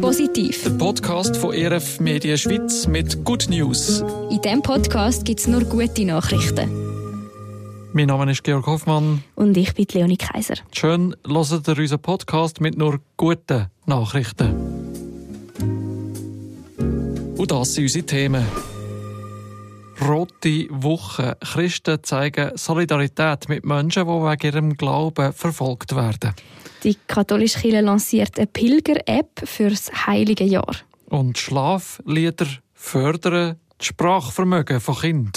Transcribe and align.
Positiv. 0.00 0.62
Der 0.64 0.70
Podcast 0.70 1.36
von 1.36 1.52
ERF 1.52 2.00
Media 2.00 2.36
Schweiz 2.36 2.86
mit 2.86 3.24
Good 3.24 3.48
News. 3.48 4.02
In 4.30 4.40
diesem 4.40 4.62
Podcast 4.62 5.24
gibt 5.24 5.40
es 5.40 5.46
nur 5.46 5.64
gute 5.64 6.04
Nachrichten. 6.04 6.70
Mein 7.92 8.06
Name 8.06 8.30
ist 8.32 8.42
Georg 8.44 8.66
Hoffmann. 8.66 9.22
Und 9.34 9.56
ich 9.56 9.74
bin 9.74 9.86
Leonie 9.92 10.16
Kaiser. 10.16 10.54
Schön, 10.72 11.14
hört 11.26 11.68
ihr 11.68 11.78
unseren 11.78 12.00
Podcast 12.00 12.60
mit 12.60 12.78
nur 12.78 13.00
guten 13.16 13.66
Nachrichten. 13.86 14.54
Und 17.36 17.50
das 17.50 17.74
sind 17.74 17.84
unsere 17.84 18.06
Themen. 18.06 18.44
Rote 20.00 20.66
Woche. 20.70 21.36
Christen 21.40 22.02
zeigen 22.02 22.52
Solidarität 22.56 23.48
mit 23.48 23.64
Menschen, 23.64 24.06
die 24.06 24.12
wegen 24.12 24.46
ihrem 24.46 24.76
Glauben 24.76 25.32
verfolgt 25.32 25.94
werden. 25.94 26.34
Die 26.84 26.96
katholische 27.06 27.60
Kirche 27.60 27.80
lanciert 27.82 28.38
eine 28.38 28.46
Pilger-App 28.46 29.42
fürs 29.44 29.90
Heilige 30.06 30.44
Jahr. 30.44 30.74
Und 31.06 31.38
Schlaflieder 31.38 32.46
fördern 32.72 33.56
das 33.76 33.86
Sprachvermögen 33.86 34.80
von 34.80 34.96
Kindern. 34.96 35.32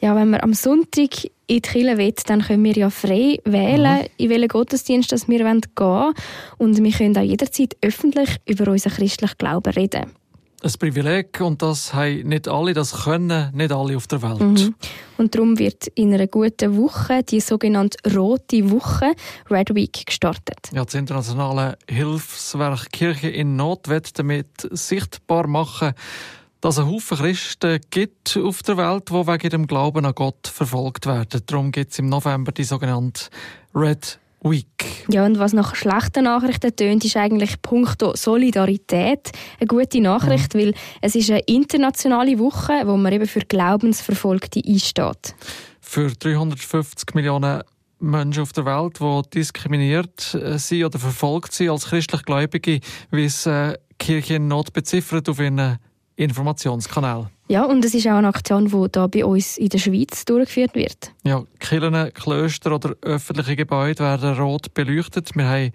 Ja, 0.00 0.14
wenn 0.16 0.30
wir 0.30 0.42
am 0.42 0.54
Sonntag 0.54 1.24
in 1.24 1.30
die 1.48 1.60
Kirche 1.60 1.98
will, 1.98 2.14
dann 2.26 2.42
können 2.42 2.64
wir 2.64 2.74
ja 2.74 2.90
frei 2.90 3.38
wählen, 3.44 4.02
mhm. 4.02 4.08
in 4.16 4.30
welchen 4.30 4.48
Gottesdienst 4.48 5.10
wir 5.28 5.38
gehen 5.38 5.62
wollen. 5.76 6.14
Und 6.58 6.82
wir 6.82 6.92
können 6.92 7.18
auch 7.18 7.22
jederzeit 7.22 7.76
öffentlich 7.82 8.36
über 8.46 8.70
unseren 8.70 8.94
christlichen 8.94 9.36
Glauben 9.36 9.72
reden 9.72 10.19
ein 10.62 10.72
Privileg 10.78 11.40
und 11.40 11.62
das 11.62 11.94
haben 11.94 12.28
nicht 12.28 12.48
alle, 12.48 12.74
das 12.74 13.04
können 13.04 13.50
nicht 13.54 13.72
alle 13.72 13.96
auf 13.96 14.06
der 14.06 14.22
Welt. 14.22 14.40
Mhm. 14.40 14.74
Und 15.16 15.34
darum 15.34 15.58
wird 15.58 15.86
in 15.94 16.12
einer 16.14 16.26
guten 16.26 16.76
Woche 16.76 17.22
die 17.22 17.40
sogenannte 17.40 17.98
Rote 18.14 18.70
Woche, 18.70 19.14
Red 19.50 19.74
Week, 19.74 20.06
gestartet. 20.06 20.70
Ja, 20.72 20.84
das 20.84 20.94
internationale 20.94 21.76
Hilfswerk 21.88 22.90
Kirche 22.92 23.28
in 23.28 23.56
Not 23.56 23.88
wird 23.88 24.18
damit 24.18 24.68
sichtbar 24.70 25.46
machen, 25.46 25.92
dass 26.60 26.76
es 26.76 26.84
Haufen 26.84 27.18
Christen 27.18 27.80
gibt 27.90 28.36
auf 28.36 28.62
der 28.62 28.76
Welt, 28.76 29.08
die 29.08 29.14
wegen 29.14 29.50
ihrem 29.50 29.66
Glauben 29.66 30.04
an 30.04 30.14
Gott 30.14 30.46
verfolgt 30.46 31.06
werden. 31.06 31.42
Darum 31.46 31.72
gibt 31.72 31.92
es 31.92 31.98
im 31.98 32.08
November 32.08 32.52
die 32.52 32.64
sogenannte 32.64 33.30
Red 33.74 34.18
Week. 34.42 35.04
Ja, 35.08 35.26
und 35.26 35.38
was 35.38 35.52
nach 35.52 35.74
schlechten 35.74 36.24
Nachrichten 36.24 36.74
tönt, 36.74 37.04
ist 37.04 37.16
eigentlich 37.16 37.60
punkto 37.62 38.14
Solidarität 38.14 39.30
eine 39.58 39.66
gute 39.66 40.00
Nachricht, 40.00 40.54
mhm. 40.54 40.58
weil 40.58 40.74
es 41.00 41.14
ist 41.14 41.30
eine 41.30 41.40
internationale 41.40 42.38
Woche, 42.38 42.82
wo 42.84 42.96
man 42.96 43.12
eben 43.12 43.26
für 43.26 43.40
Glaubensverfolgte 43.40 44.62
einsteht. 44.66 45.34
Für 45.80 46.10
350 46.10 47.14
Millionen 47.14 47.62
Menschen 47.98 48.42
auf 48.42 48.52
der 48.52 48.64
Welt, 48.64 48.98
die 49.00 49.30
diskriminiert 49.38 50.34
äh, 50.34 50.58
sind 50.58 50.84
oder 50.84 50.98
verfolgt 50.98 51.52
sind 51.52 51.70
als 51.70 51.86
christlich 51.86 52.22
Gläubige, 52.22 52.80
wie 53.10 53.24
es 53.24 53.46
äh, 53.46 53.74
Kirche 53.98 54.36
in 54.36 54.48
Not 54.48 54.72
beziffert 54.72 55.28
auf 55.28 55.38
ihren 55.38 55.78
Informationskanal. 56.16 57.30
Ja, 57.48 57.64
und 57.64 57.84
es 57.84 57.94
ist 57.94 58.06
auch 58.06 58.12
eine 58.12 58.28
Aktion, 58.28 58.66
die 58.66 58.70
hier 58.70 59.08
bei 59.08 59.24
uns 59.24 59.58
in 59.58 59.70
der 59.70 59.78
Schweiz 59.78 60.24
durchgeführt 60.24 60.74
wird. 60.74 61.12
Ja, 61.24 61.42
Kirchen, 61.58 62.12
Klöster 62.14 62.74
oder 62.74 62.94
öffentliche 63.02 63.56
Gebäude 63.56 64.04
werden 64.04 64.38
rot 64.38 64.72
beleuchtet. 64.72 65.34
Wir 65.34 65.48
haben 65.48 65.72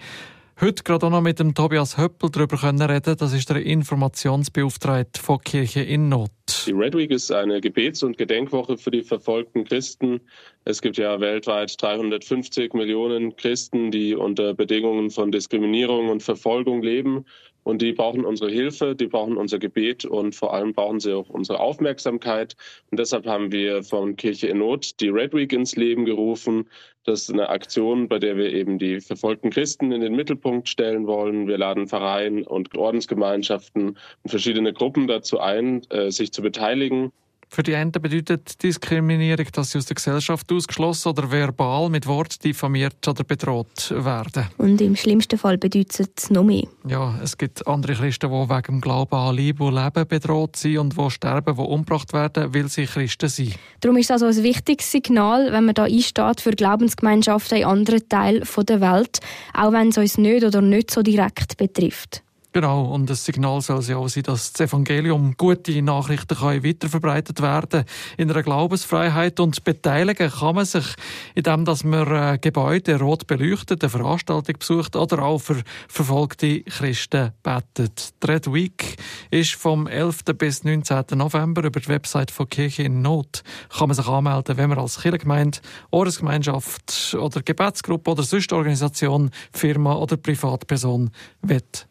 heute 0.61 0.83
gerade 0.83 1.05
auch 1.05 1.09
noch 1.09 1.21
mit 1.21 1.39
dem 1.39 1.53
Tobias 1.53 1.97
Höppel 1.97 2.29
darüber 2.29 2.61
reden. 2.63 3.17
Das 3.17 3.33
ist 3.33 3.49
der 3.49 3.57
Informationsbeauftragte 3.57 5.21
von 5.21 5.39
Kirche 5.41 5.81
in 5.81 6.07
Not. 6.07 6.31
Die 6.65 6.71
Red 6.71 6.95
Week 6.95 7.11
ist 7.11 7.31
eine 7.31 7.59
Gebets- 7.59 8.03
und 8.03 8.17
Gedenkwoche 8.17 8.77
für 8.77 8.91
die 8.91 9.03
verfolgten 9.03 9.65
Christen. 9.65 10.21
Es 10.63 10.81
gibt 10.81 10.97
ja 10.97 11.19
weltweit 11.19 11.75
350 11.81 12.73
Millionen 12.73 13.35
Christen, 13.35 13.91
die 13.91 14.15
unter 14.15 14.53
Bedingungen 14.53 15.09
von 15.09 15.31
Diskriminierung 15.31 16.09
und 16.09 16.23
Verfolgung 16.23 16.81
leben. 16.81 17.25
Und 17.65 17.81
die 17.81 17.93
brauchen 17.93 18.25
unsere 18.25 18.51
Hilfe, 18.51 18.95
die 18.95 19.07
brauchen 19.07 19.37
unser 19.37 19.57
Gebet 19.57 20.05
und 20.05 20.35
vor 20.35 20.53
allem 20.53 20.73
brauchen 20.73 20.99
sie 20.99 21.13
auch 21.13 21.29
unsere 21.29 21.59
Aufmerksamkeit. 21.59 22.55
Und 22.91 22.99
deshalb 22.99 23.25
haben 23.25 23.51
wir 23.51 23.81
von 23.81 24.15
Kirche 24.15 24.47
in 24.47 24.59
Not 24.59 24.99
die 24.99 25.09
Red 25.09 25.33
Week 25.33 25.51
ins 25.51 25.75
Leben 25.75 26.05
gerufen. 26.05 26.69
Das 27.05 27.23
ist 27.23 27.33
eine 27.33 27.49
Aktion, 27.49 28.07
bei 28.07 28.19
der 28.19 28.37
wir 28.37 28.53
eben 28.53 28.77
die 28.77 29.01
verfolgten 29.01 29.49
Christen 29.49 29.91
in 29.91 30.01
den 30.01 30.15
Mittelpunkt 30.15 30.69
stellen 30.69 31.07
wollen. 31.07 31.47
Wir 31.47 31.57
laden 31.57 31.87
Vereine 31.87 32.45
und 32.45 32.77
Ordensgemeinschaften 32.77 33.97
und 34.23 34.29
verschiedene 34.29 34.71
Gruppen 34.71 35.07
dazu 35.07 35.39
ein, 35.39 35.81
äh, 35.89 36.11
sich 36.11 36.31
zu 36.31 36.43
beteiligen. 36.43 37.11
Für 37.55 37.63
die 37.63 37.73
einen 37.73 37.93
bedeutet 37.93 38.61
Diskriminierung, 38.61 39.45
dass 39.53 39.71
sie 39.71 39.77
aus 39.77 39.85
der 39.85 39.95
Gesellschaft 39.95 40.51
ausgeschlossen 40.51 41.07
oder 41.07 41.31
verbal 41.31 41.89
mit 41.89 42.05
Wort 42.05 42.43
diffamiert 42.43 43.07
oder 43.07 43.23
bedroht 43.23 43.93
werden. 43.95 44.47
Und 44.57 44.81
im 44.81 44.97
schlimmsten 44.97 45.39
Fall 45.39 45.57
bedeutet 45.57 46.11
es 46.17 46.29
noch 46.29 46.43
mehr. 46.43 46.67
Ja, 46.85 47.17
es 47.23 47.37
gibt 47.37 47.65
andere 47.65 47.93
Christen, 47.93 48.29
die 48.29 48.49
wegen 48.49 48.61
dem 48.61 48.81
Glauben 48.81 49.15
an 49.15 49.37
Liebe 49.37 49.63
und 49.63 49.75
Leben 49.75 50.05
bedroht 50.05 50.57
sind 50.57 50.79
und 50.79 50.97
die 50.97 51.09
sterben, 51.09 51.55
die 51.55 51.61
umgebracht 51.61 52.11
werden, 52.11 52.53
weil 52.53 52.67
sie 52.67 52.87
Christen 52.87 53.29
sind. 53.29 53.55
Darum 53.79 53.95
ist 53.95 54.09
das 54.09 54.21
also 54.21 54.41
ein 54.41 54.43
wichtiges 54.43 54.91
Signal, 54.91 55.53
wenn 55.53 55.63
man 55.63 55.75
da 55.75 55.85
einsteht 55.85 56.41
für 56.41 56.51
Glaubensgemeinschaften 56.51 57.59
in 57.59 57.63
anderen 57.63 58.09
Teilen 58.09 58.43
der 58.67 58.81
Welt, 58.81 59.19
auch 59.53 59.71
wenn 59.71 59.87
es 59.87 59.97
uns 59.97 60.17
nicht 60.17 60.43
oder 60.43 60.59
nicht 60.59 60.91
so 60.91 61.01
direkt 61.01 61.55
betrifft. 61.55 62.24
Genau, 62.55 62.85
und 62.85 63.09
das 63.09 63.25
Signal 63.25 63.59
soll 63.59 63.83
ja 63.83 63.97
auch 63.97 64.07
sein, 64.07 64.23
dass 64.23 64.53
das 64.53 64.69
Evangelium, 64.69 65.35
gute 65.35 65.81
Nachrichten 65.81 66.37
können 66.37 66.63
weiterverbreitet 66.63 67.41
werden 67.41 67.83
in 68.15 68.31
einer 68.31 68.43
Glaubensfreiheit 68.43 69.41
und 69.41 69.65
beteiligen 69.65 70.31
kann 70.31 70.55
man 70.55 70.63
sich, 70.63 70.85
indem 71.33 71.65
dass 71.65 71.83
man 71.83 72.07
äh, 72.07 72.37
Gebäude 72.39 72.97
rot 72.97 73.27
beleuchtet, 73.27 73.83
eine 73.83 73.89
Veranstaltung 73.89 74.55
besucht 74.57 74.95
oder 74.95 75.23
auch 75.23 75.39
für 75.39 75.63
verfolgte 75.89 76.61
Christen 76.61 77.33
betet. 77.43 78.13
Die 78.23 78.25
Red 78.25 78.53
Week 78.53 78.95
ist 79.31 79.55
vom 79.55 79.85
11. 79.85 80.23
bis 80.37 80.63
19. 80.63 81.03
November 81.13 81.65
über 81.65 81.81
die 81.81 81.89
Website 81.89 82.31
von 82.31 82.47
Kirche 82.47 82.83
in 82.83 83.01
Not. 83.01 83.43
Kann 83.77 83.89
man 83.89 83.97
sich 83.97 84.07
anmelden, 84.07 84.55
wenn 84.55 84.69
man 84.69 84.79
als 84.79 85.01
Kirchengemeinde, 85.01 85.59
Ordensgemeinschaft 85.91 87.17
oder 87.19 87.41
Gebetsgruppe 87.41 88.11
oder 88.11 88.23
sonst 88.23 88.53
Organisation, 88.53 89.31
Firma 89.51 89.95
oder 89.95 90.15
Privatperson 90.15 91.11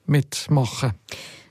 mitmachen 0.06 0.53
machen. 0.54 0.92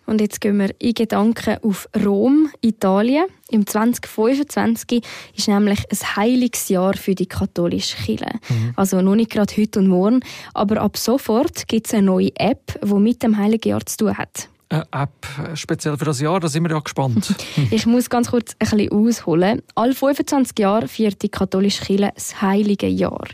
Und 0.05 0.19
jetzt 0.19 0.41
gehen 0.41 0.59
wir 0.59 0.69
in 0.79 0.93
Gedanken 0.93 1.57
auf 1.63 1.87
Rom, 2.03 2.49
Italien. 2.61 3.25
Im 3.49 3.65
2025 3.65 5.03
ist 5.35 5.47
nämlich 5.47 5.79
ein 5.89 6.15
heiliges 6.17 6.69
Jahr 6.69 6.93
für 6.95 7.15
die 7.15 7.25
katholische 7.25 7.95
Kirche. 7.97 8.25
Mhm. 8.49 8.73
Also 8.75 9.01
noch 9.01 9.15
nicht 9.15 9.31
gerade 9.31 9.53
heute 9.57 9.79
und 9.79 9.87
morgen, 9.87 10.19
aber 10.53 10.81
ab 10.81 10.97
sofort 10.97 11.67
gibt 11.67 11.87
es 11.87 11.93
eine 11.93 12.03
neue 12.03 12.31
App, 12.35 12.79
die 12.83 12.93
mit 12.95 13.23
dem 13.23 13.37
heiligen 13.37 13.69
Jahr 13.69 13.85
zu 13.85 13.97
tun 13.97 14.17
hat. 14.17 14.49
Eine 14.69 14.87
App 14.91 15.27
speziell 15.53 15.97
für 15.97 16.05
das 16.05 16.19
Jahr, 16.19 16.39
da 16.39 16.47
sind 16.47 16.63
wir 16.63 16.71
ja 16.71 16.79
gespannt. 16.79 17.35
ich 17.71 17.85
muss 17.85 18.09
ganz 18.09 18.31
kurz 18.31 18.55
ein 18.59 18.69
bisschen 18.69 18.91
ausholen. 18.91 19.61
Alle 19.75 19.93
25 19.93 20.57
Jahre 20.57 20.87
feiert 20.87 21.21
die 21.21 21.29
katholische 21.29 21.85
Kirche 21.85 22.11
das 22.13 22.41
heilige 22.41 22.87
Jahr. 22.87 23.27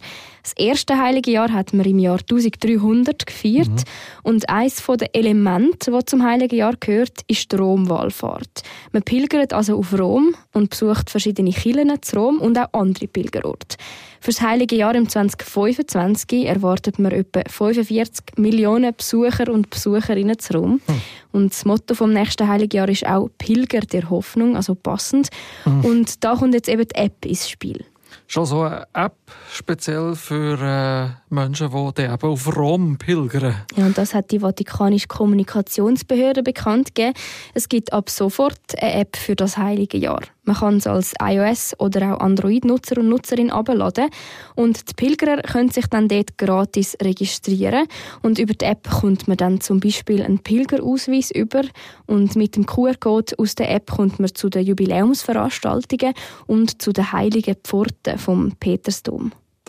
Das 0.44 0.54
erste 0.54 0.98
heilige 0.98 1.32
Jahr 1.32 1.52
hat 1.52 1.74
man 1.74 1.86
im 1.86 2.00
Jahr 2.00 2.20
1300 2.20 3.26
gefeiert. 3.26 3.68
Mhm. 3.70 3.84
Und 4.24 4.50
eines 4.50 4.84
der 4.86 5.14
Elemente, 5.14 5.92
das 5.92 6.06
zum 6.06 6.24
heiligen 6.24 6.56
Jahr 6.56 6.76
gehört, 6.80 7.22
ist 7.28 7.52
die 7.52 7.56
Romwallfahrt. 7.56 8.64
Man 8.92 9.04
pilgert 9.04 9.54
also 9.54 9.78
auf 9.78 9.98
Rom 9.98 10.36
und 10.54 10.70
besucht 10.70 11.10
verschiedene 11.10 11.52
Kirchen 11.52 12.02
zu 12.02 12.18
Rom 12.18 12.40
und 12.40 12.58
auch 12.58 12.74
andere 12.74 13.08
Pilgerorte. 13.08 13.78
Für 14.22 14.32
das 14.32 14.42
heilige 14.42 14.76
Jahr 14.76 14.96
im 14.96 15.08
2025 15.08 16.46
erwartet 16.46 17.00
man 17.00 17.14
etwa 17.14 17.42
45 17.48 18.38
Millionen 18.38 18.94
Besucher 18.94 19.50
und 19.50 19.70
Besucherinnen 19.70 20.38
zu 20.40 20.54
Rom. 20.58 20.82
Mhm. 20.86 21.02
Und 21.32 21.54
das 21.54 21.64
Motto 21.64 21.96
vom 21.96 22.12
nächsten 22.12 22.48
heiligen 22.48 22.76
Jahr 22.76 22.90
ist 22.90 23.06
auch 23.06 23.30
Pilger 23.38 23.80
der 23.82 24.10
Hoffnung, 24.10 24.58
also 24.58 24.76
passend. 24.76 25.30
Mhm. 25.66 25.86
Und 25.86 26.24
da 26.24 26.36
kommt 26.36 26.54
jetzt 26.54 26.68
eben 26.68 26.86
die 26.86 26.96
App 26.96 27.26
ins 27.26 27.50
Spiel 27.50 27.86
schon 28.30 28.46
so 28.46 28.62
eine 28.62 28.88
App 28.94 29.16
speziell 29.52 30.16
für 30.16 30.60
äh, 30.60 31.34
Menschen, 31.34 31.70
die 31.70 32.02
eben 32.02 32.22
auf 32.22 32.58
Rom 32.58 32.98
pilgern. 32.98 33.56
Ja, 33.76 33.86
und 33.86 33.98
das 33.98 34.14
hat 34.14 34.32
die 34.32 34.40
Vatikanische 34.40 35.08
Kommunikationsbehörde 35.08 36.44
bekannt 36.44 36.96
gegeben. 36.96 37.14
Es 37.54 37.70
gibt 37.70 37.94
ab 37.94 38.10
sofort 38.10 38.60
eine 38.80 38.94
App 38.94 39.16
für 39.16 39.36
das 39.36 39.58
Heilige 39.58 39.98
Jahr. 39.98 40.22
Man 40.50 40.58
kann 40.58 40.78
es 40.78 40.88
als 40.88 41.14
iOS- 41.20 41.76
oder 41.78 42.16
auch 42.16 42.22
Android-Nutzer 42.22 42.98
und 42.98 43.10
Nutzerin 43.10 43.52
abladen 43.52 44.10
und 44.56 44.90
die 44.90 44.94
Pilgerer 44.96 45.44
können 45.44 45.70
sich 45.70 45.86
dann 45.86 46.08
dort 46.08 46.40
gratis 46.40 46.98
registrieren 47.00 47.86
und 48.24 48.40
über 48.40 48.56
die 48.56 48.66
App 48.66 48.90
kommt 48.90 49.28
man 49.28 49.38
dann 49.38 49.62
zum 49.62 49.80
Beispiel 49.80 50.24
einen 50.24 50.40
Pilgerausweis 50.40 51.30
über 51.30 51.62
und 52.08 52.36
mit 52.36 52.56
dem 52.56 52.66
QR-Code 52.66 53.36
aus 53.38 53.54
der 53.54 53.70
App 53.70 53.92
kommt 53.92 54.20
man 54.20 54.34
zu 54.34 54.50
den 54.50 54.66
Jubiläumsveranstaltungen 54.66 56.16
und 56.48 56.82
zu 56.82 56.94
den 56.94 57.12
heiligen 57.12 57.56
Pforten 57.64 58.18
vom 58.18 58.54
Petersdom. 58.60 59.19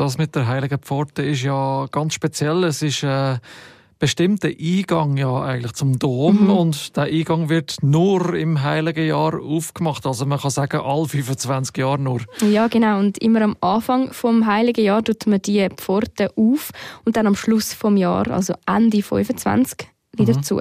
Das 0.00 0.16
mit 0.16 0.34
der 0.34 0.46
heiligen 0.46 0.78
Pforte 0.78 1.20
ist 1.20 1.42
ja 1.42 1.86
ganz 1.92 2.14
speziell. 2.14 2.64
Es 2.64 2.80
ist 2.80 3.02
äh 3.02 3.36
bestimmter 3.98 4.48
Eingang 4.48 5.18
ja 5.18 5.42
eigentlich 5.42 5.74
zum 5.74 5.98
Dom 5.98 6.44
mhm. 6.44 6.50
und 6.50 6.96
der 6.96 7.02
Eingang 7.02 7.50
wird 7.50 7.76
nur 7.82 8.34
im 8.34 8.62
Heiligen 8.62 9.06
Jahr 9.06 9.38
aufgemacht. 9.38 10.06
Also 10.06 10.24
man 10.24 10.40
kann 10.40 10.50
sagen, 10.50 10.80
alle 10.80 11.06
25 11.06 11.76
Jahre 11.76 11.98
nur. 11.98 12.22
Ja, 12.50 12.68
genau. 12.68 12.98
Und 12.98 13.18
immer 13.18 13.42
am 13.42 13.58
Anfang 13.60 14.10
vom 14.14 14.46
Heiligen 14.46 14.86
Jahr 14.86 15.04
tut 15.04 15.26
man 15.26 15.42
die 15.42 15.68
Pforte 15.76 16.32
auf 16.34 16.70
und 17.04 17.18
dann 17.18 17.26
am 17.26 17.36
Schluss 17.36 17.74
vom 17.74 17.98
Jahr, 17.98 18.26
also 18.30 18.54
Ende 18.66 19.02
25, 19.02 19.86
mhm. 20.28 20.42
zu. 20.42 20.60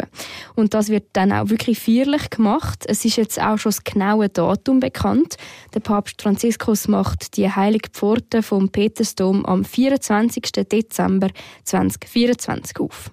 Und 0.56 0.74
das 0.74 0.90
wird 0.90 1.06
dann 1.14 1.32
auch 1.32 1.50
wirklich 1.50 1.80
feierlich 1.80 2.30
gemacht. 2.30 2.86
Es 2.88 3.06
ist 3.06 3.18
jetzt 3.18 3.42
auch 3.42 3.58
schon 3.58 3.72
das 3.72 3.84
genaue 3.84 4.30
Datum 4.30 4.80
bekannt. 4.80 5.38
Der 5.74 5.80
Papst 5.80 6.22
Franziskus 6.22 6.88
macht 6.88 7.38
die 7.38 7.50
heilige 7.50 7.90
Pforte 7.90 8.44
vom 8.44 8.70
Petersdom 8.70 9.46
am 9.46 9.66
24. 9.66 10.44
Dezember 10.70 11.30
2024 11.64 12.80
auf. 12.80 13.12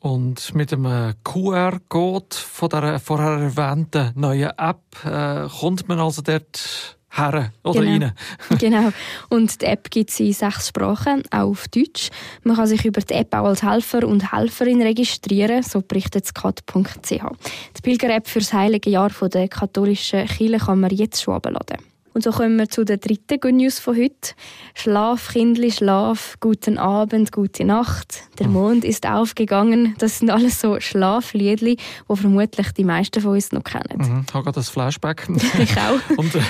Und 0.00 0.54
mit 0.54 0.70
dem 0.70 0.84
QR-Code 1.24 2.36
von 2.36 2.68
der 2.68 3.00
vorher 3.00 3.52
erwähnten 3.56 4.12
neuen 4.14 4.52
App 4.56 4.82
äh, 5.04 5.48
kommt 5.48 5.88
man 5.88 5.98
also 5.98 6.22
dort 6.22 6.97
her 7.10 7.52
oder 7.64 7.80
genau. 7.80 8.06
rein. 8.06 8.12
genau. 8.58 8.92
Und 9.28 9.60
die 9.60 9.66
App 9.66 9.90
gibt 9.90 10.10
es 10.10 10.20
in 10.20 10.32
sechs 10.32 10.68
Sprachen, 10.68 11.22
auch 11.30 11.50
auf 11.50 11.68
Deutsch. 11.68 12.10
Man 12.42 12.56
kann 12.56 12.66
sich 12.66 12.84
über 12.84 13.00
die 13.00 13.14
App 13.14 13.34
auch 13.34 13.46
als 13.46 13.62
Helfer 13.62 14.06
und 14.06 14.32
Helferin 14.32 14.82
registrieren, 14.82 15.62
so 15.62 15.80
berichtet 15.80 16.34
kat.ch. 16.34 17.10
Die 17.10 17.82
Pilger-App 17.82 18.28
für 18.28 18.40
das 18.40 18.52
Heilige 18.52 18.90
Jahr 18.90 19.10
der 19.10 19.48
katholischen 19.48 20.26
Kirche 20.26 20.58
kann 20.58 20.80
man 20.80 20.90
jetzt 20.90 21.22
schon 21.22 21.34
abladen. 21.34 21.78
Und 22.14 22.22
so 22.24 22.30
kommen 22.30 22.58
wir 22.58 22.68
zu 22.68 22.84
der 22.84 22.96
dritten 22.96 23.40
Good 23.40 23.54
News 23.54 23.78
von 23.78 23.96
heute. 23.96 24.34
Schlaf, 24.74 25.32
Kindli, 25.32 25.70
schlaf, 25.70 26.36
guten 26.40 26.78
Abend, 26.78 27.32
gute 27.32 27.64
Nacht. 27.64 28.22
Der 28.38 28.46
hm. 28.46 28.52
Mond 28.52 28.84
ist 28.84 29.06
aufgegangen. 29.06 29.94
Das 29.98 30.18
sind 30.18 30.30
alles 30.30 30.60
so 30.60 30.80
Schlafliedli, 30.80 31.76
die 31.76 32.16
vermutlich 32.16 32.72
die 32.72 32.84
meisten 32.84 33.20
von 33.20 33.32
uns 33.32 33.52
noch 33.52 33.64
kennen. 33.64 33.98
Mhm, 33.98 34.24
ich 34.26 34.34
habe 34.34 34.44
gerade 34.44 34.56
das 34.56 34.68
Flashback. 34.68 35.28
Ich 35.58 35.76
auch. 35.76 36.00
Und, 36.16 36.34
äh, 36.34 36.40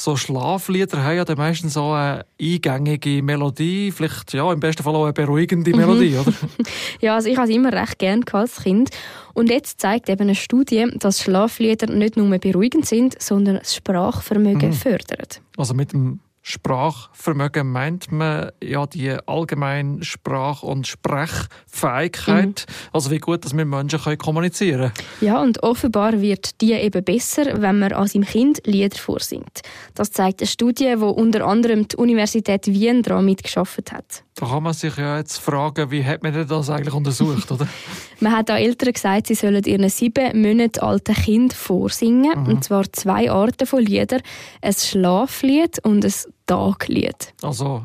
so 0.00 0.16
Schlaflieder 0.16 1.04
haben 1.04 1.16
ja 1.16 1.24
dann 1.24 1.36
meistens 1.36 1.74
so 1.74 1.92
eine 1.92 2.24
eingängige 2.40 3.22
Melodie, 3.22 3.92
vielleicht 3.92 4.32
ja, 4.32 4.50
im 4.50 4.58
besten 4.58 4.82
Fall 4.82 4.94
auch 4.94 5.04
eine 5.04 5.12
beruhigende 5.12 5.76
Melodie, 5.76 6.10
mhm. 6.10 6.20
oder? 6.20 6.32
ja, 7.00 7.14
also 7.14 7.28
ich 7.28 7.36
habe 7.36 7.48
es 7.48 7.54
immer 7.54 7.72
recht 7.72 7.98
gern 7.98 8.24
als 8.32 8.62
Kind. 8.62 8.90
Und 9.34 9.50
jetzt 9.50 9.80
zeigt 9.80 10.08
eben 10.08 10.22
eine 10.22 10.34
Studie, 10.34 10.86
dass 10.98 11.20
Schlaflieder 11.20 11.86
nicht 11.92 12.16
nur 12.16 12.38
beruhigend 12.38 12.86
sind, 12.86 13.20
sondern 13.20 13.58
das 13.58 13.74
Sprachvermögen 13.74 14.70
mhm. 14.70 14.74
fördern. 14.74 15.26
Also 15.56 15.74
mit 15.74 15.92
dem 15.92 16.20
Sprachvermögen 16.50 17.70
meint 17.70 18.10
man 18.10 18.50
ja 18.62 18.86
die 18.86 19.16
allgemeine 19.26 20.02
Sprach- 20.02 20.62
und 20.62 20.86
Sprechfähigkeit. 20.86 22.66
Mhm. 22.68 22.74
Also 22.92 23.10
wie 23.10 23.18
gut, 23.18 23.44
dass 23.44 23.56
wir 23.56 23.64
Menschen 23.64 24.00
können 24.00 24.18
kommunizieren 24.18 24.92
können. 24.92 25.08
Ja, 25.20 25.40
und 25.40 25.62
offenbar 25.62 26.20
wird 26.20 26.60
die 26.60 26.72
eben 26.72 27.04
besser, 27.04 27.62
wenn 27.62 27.78
man 27.78 27.92
an 27.92 28.06
seinem 28.06 28.24
Kind 28.24 28.60
Lieder 28.66 28.96
vorsingt. 28.96 29.60
Das 29.94 30.10
zeigt 30.10 30.40
eine 30.40 30.48
Studie, 30.48 30.94
wo 30.98 31.10
unter 31.10 31.46
anderem 31.46 31.86
die 31.86 31.96
Universität 31.96 32.66
Wien 32.66 33.02
daran 33.02 33.24
mitgeschafft 33.24 33.92
hat. 33.92 34.24
Da 34.34 34.46
kann 34.46 34.62
man 34.62 34.72
sich 34.72 34.96
ja 34.96 35.18
jetzt 35.18 35.38
fragen, 35.38 35.90
wie 35.90 36.04
hat 36.04 36.22
man 36.22 36.32
das 36.48 36.70
eigentlich 36.70 36.94
untersucht, 36.94 37.50
oder? 37.52 37.68
man 38.20 38.32
hat 38.32 38.50
an 38.50 38.56
Eltern 38.56 38.92
gesagt, 38.92 39.26
sie 39.26 39.34
sollen 39.34 39.62
ihren 39.64 39.88
sieben 39.90 40.40
Monate 40.40 40.82
alten 40.82 41.14
Kind 41.14 41.52
vorsingen. 41.52 42.40
Mhm. 42.40 42.46
Und 42.46 42.64
zwar 42.64 42.90
zwei 42.92 43.30
Arten 43.30 43.66
von 43.66 43.82
Liedern. 43.82 44.22
Ein 44.62 44.72
Schlaflied 44.72 45.78
und 45.84 46.04
ein 46.04 46.14
Taglied. 46.50 47.32
Also 47.42 47.84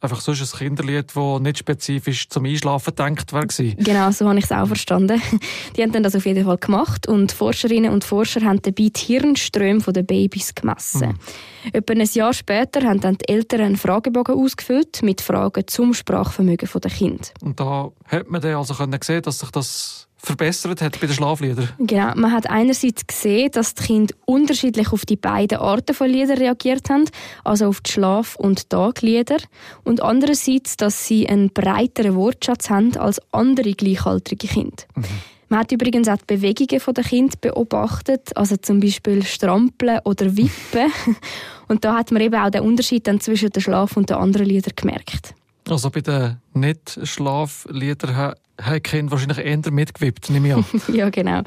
einfach 0.00 0.20
sonst 0.20 0.42
ein 0.42 0.58
Kinderlied, 0.58 1.06
das 1.14 1.40
nicht 1.40 1.58
spezifisch 1.58 2.28
zum 2.28 2.44
Einschlafen 2.44 2.94
denkt 2.94 3.32
war. 3.32 3.46
Genau, 3.46 4.10
so 4.10 4.28
habe 4.28 4.38
ich 4.38 4.44
es 4.44 4.52
auch 4.52 4.66
verstanden. 4.66 5.22
Die 5.76 5.82
haben 5.82 5.92
dann 5.92 6.02
das 6.02 6.14
auf 6.14 6.26
jeden 6.26 6.44
Fall 6.44 6.58
gemacht 6.58 7.08
und 7.08 7.32
Forscherinnen 7.32 7.90
und 7.90 8.04
Forscher 8.04 8.42
haben 8.42 8.60
dabei 8.60 8.90
die 8.94 9.00
Hirnströme 9.00 9.80
der 9.80 10.02
Babys 10.02 10.54
gemessen. 10.54 11.08
Mhm. 11.08 11.70
Etwa 11.72 11.94
ein 11.94 12.08
Jahr 12.12 12.34
später 12.34 12.82
haben 12.82 13.00
dann 13.00 13.16
die 13.16 13.28
Eltern 13.32 13.62
einen 13.62 13.76
Fragebogen 13.76 14.34
ausgefüllt 14.34 15.02
mit 15.02 15.22
Fragen 15.22 15.66
zum 15.66 15.94
Sprachvermögen 15.94 16.68
der 16.74 16.90
Kinder. 16.90 17.24
Und 17.40 17.58
da 17.58 17.90
hat 18.06 18.28
man 18.28 18.42
dann 18.42 18.56
also 18.56 18.74
sehen, 18.74 19.22
dass 19.22 19.38
sich 19.38 19.50
das 19.50 20.08
verbessert 20.24 20.80
hat 20.80 21.00
bei 21.00 21.06
den 21.06 21.14
Schlafliedern? 21.14 21.68
Genau, 21.78 22.12
man 22.14 22.32
hat 22.32 22.48
einerseits 22.48 23.06
gesehen, 23.06 23.50
dass 23.52 23.74
die 23.74 23.84
Kinder 23.84 24.14
unterschiedlich 24.24 24.92
auf 24.92 25.04
die 25.04 25.16
beiden 25.16 25.58
Arten 25.58 25.94
von 25.94 26.08
Liedern 26.08 26.38
reagiert 26.38 26.88
haben, 26.90 27.04
also 27.44 27.66
auf 27.66 27.80
die 27.80 27.92
Schlaf- 27.92 28.36
und 28.36 28.70
Taglieder, 28.70 29.38
und 29.84 30.02
andererseits, 30.02 30.76
dass 30.76 31.06
sie 31.06 31.28
einen 31.28 31.50
breiteren 31.50 32.14
Wortschatz 32.14 32.70
haben 32.70 32.96
als 32.96 33.20
andere 33.32 33.72
gleichaltrige 33.72 34.48
Kinder. 34.48 34.84
Mhm. 34.94 35.04
Man 35.48 35.60
hat 35.60 35.72
übrigens 35.72 36.08
auch 36.08 36.16
die 36.16 36.34
Bewegungen 36.34 36.94
der 36.94 37.04
Kinder 37.04 37.36
beobachtet, 37.40 38.36
also 38.36 38.56
zum 38.56 38.80
Beispiel 38.80 39.22
Strampeln 39.22 40.00
oder 40.04 40.36
Wippen. 40.36 40.90
Und 41.68 41.84
da 41.84 41.96
hat 41.96 42.10
man 42.10 42.22
eben 42.22 42.34
auch 42.34 42.50
den 42.50 42.62
Unterschied 42.62 43.06
dann 43.06 43.20
zwischen 43.20 43.50
dem 43.50 43.62
Schlaf 43.62 43.96
und 43.96 44.10
den 44.10 44.16
anderen 44.16 44.46
Liedern 44.46 44.72
gemerkt. 44.76 45.34
Also 45.68 45.90
bei 45.90 46.02
den 46.02 46.36
Nicht-Schlafliedern 46.52 48.34
haben 48.60 48.82
Kinder 48.82 49.12
wahrscheinlich 49.12 49.38
eher 49.38 49.72
mitgewippt, 49.72 50.30
nehme 50.30 50.48
ich 50.48 50.54
an. 50.54 50.64
ja, 50.94 51.10
genau. 51.10 51.42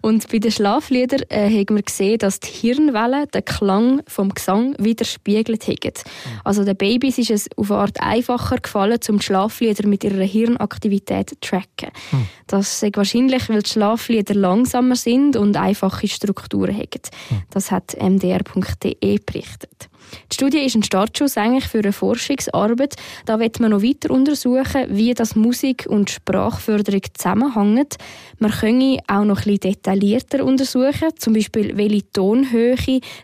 Und 0.00 0.30
bei 0.30 0.38
den 0.38 0.52
Schlafliedern 0.52 1.22
äh, 1.28 1.48
haben 1.48 1.76
wir 1.76 1.82
gesehen, 1.82 2.18
dass 2.18 2.40
die 2.40 2.50
Hirnwellen 2.50 3.26
den 3.32 3.44
Klang 3.44 4.02
vom 4.06 4.30
Gesang 4.30 4.74
widerspiegelt 4.78 5.66
haben. 5.66 5.92
Mhm. 5.94 6.40
Also 6.44 6.64
den 6.64 6.76
Babys 6.76 7.18
ist 7.18 7.30
es 7.30 7.48
auf 7.56 7.70
eine 7.70 7.80
Art 7.80 8.00
einfacher 8.00 8.58
gefallen, 8.58 9.00
um 9.08 9.18
die 9.18 9.24
Schlaflieder 9.24 9.88
mit 9.88 10.04
ihrer 10.04 10.22
Hirnaktivität 10.22 11.30
zu 11.30 11.40
tracken. 11.40 11.90
Mhm. 12.12 12.26
Das 12.46 12.82
ist 12.82 12.96
wahrscheinlich, 12.96 13.48
weil 13.48 13.62
die 13.62 13.70
Schlaflieder 13.70 14.34
langsamer 14.34 14.96
sind 14.96 15.36
und 15.36 15.56
einfache 15.56 16.06
Strukturen 16.06 16.76
haben. 16.76 17.00
Mhm. 17.30 17.42
Das 17.50 17.70
hat 17.70 17.96
mdr.de 18.00 19.18
berichtet. 19.24 19.88
Die 20.30 20.34
Studie 20.34 20.58
ist 20.58 20.74
ein 20.74 20.82
Startschuss 20.82 21.36
eigentlich 21.36 21.66
für 21.66 21.78
eine 21.78 21.92
Forschungsarbeit. 21.92 22.96
Da 23.26 23.38
wird 23.38 23.60
man 23.60 23.70
noch 23.70 23.82
weiter 23.82 24.10
untersuchen, 24.10 24.86
wie 24.88 25.14
das 25.14 25.36
Musik 25.36 25.86
und 25.88 26.10
Sprachförderung 26.10 27.02
zusammenhängen. 27.14 27.86
Man 28.38 28.50
könne 28.50 28.98
auch 29.06 29.24
noch 29.24 29.46
ein 29.46 29.56
detaillierter 29.58 30.44
untersuchen, 30.44 31.10
zum 31.16 31.34
Beispiel 31.34 31.76
welche 31.76 32.10
Tonhöhe, 32.12 32.76